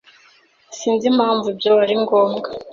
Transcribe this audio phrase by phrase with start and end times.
[0.77, 2.47] Sinzi impamvu ibyo ari ngombwa.